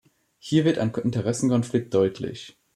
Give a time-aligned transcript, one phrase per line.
[0.39, 2.57] Hier wird ein Interessenkonflikt deutlich.